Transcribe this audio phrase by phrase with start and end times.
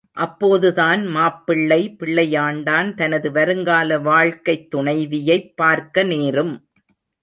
[0.13, 6.69] அப்போதுதான் மாப்பிள்ளை பிள்ளையாண்டான் தனது வருங்கால வாழ்க்கைத் துணைவியைப் பார்க்க நேரும்.